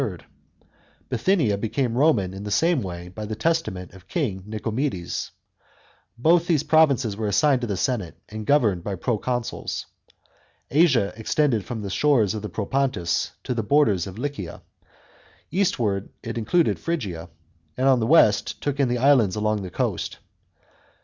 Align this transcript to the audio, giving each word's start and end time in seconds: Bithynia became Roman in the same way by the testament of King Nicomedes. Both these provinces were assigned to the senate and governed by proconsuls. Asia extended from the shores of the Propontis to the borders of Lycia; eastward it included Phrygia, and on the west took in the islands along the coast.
Bithynia 1.09 1.59
became 1.59 1.95
Roman 1.95 2.33
in 2.33 2.43
the 2.43 2.49
same 2.49 2.81
way 2.81 3.07
by 3.07 3.23
the 3.25 3.35
testament 3.35 3.93
of 3.93 4.07
King 4.07 4.41
Nicomedes. 4.47 5.29
Both 6.17 6.47
these 6.47 6.63
provinces 6.63 7.15
were 7.15 7.27
assigned 7.27 7.61
to 7.61 7.67
the 7.67 7.77
senate 7.77 8.17
and 8.27 8.47
governed 8.47 8.83
by 8.83 8.95
proconsuls. 8.95 9.85
Asia 10.71 11.13
extended 11.15 11.65
from 11.65 11.83
the 11.83 11.91
shores 11.91 12.33
of 12.33 12.41
the 12.41 12.49
Propontis 12.49 13.29
to 13.43 13.53
the 13.53 13.61
borders 13.61 14.07
of 14.07 14.17
Lycia; 14.17 14.63
eastward 15.51 16.09
it 16.23 16.35
included 16.35 16.79
Phrygia, 16.79 17.29
and 17.77 17.87
on 17.87 17.99
the 17.99 18.07
west 18.07 18.59
took 18.59 18.79
in 18.79 18.87
the 18.87 18.97
islands 18.97 19.35
along 19.35 19.61
the 19.61 19.69
coast. 19.69 20.17